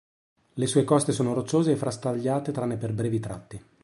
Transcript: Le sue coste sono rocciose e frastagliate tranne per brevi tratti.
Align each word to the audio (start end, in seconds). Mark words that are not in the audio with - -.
Le 0.55 0.65
sue 0.65 0.83
coste 0.83 1.11
sono 1.11 1.33
rocciose 1.35 1.73
e 1.73 1.75
frastagliate 1.75 2.51
tranne 2.51 2.75
per 2.77 2.91
brevi 2.91 3.19
tratti. 3.19 3.63